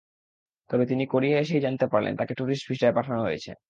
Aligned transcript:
তবে 0.69 0.83
তিনি 0.85 1.03
কোরিয়া 1.05 1.37
এসেই 1.39 1.61
জানতে 1.61 1.85
পারলেন, 1.87 2.13
তাঁকে 2.19 2.33
টুরিস্ট 2.33 2.63
ভিসায় 2.69 2.93
পাঠানো 2.93 3.19
হয়েছে। 3.21 3.51